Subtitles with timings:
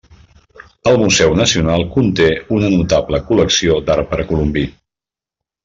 [0.91, 4.65] El Museu Nacional conté una notable col·lecció d'art precolombí.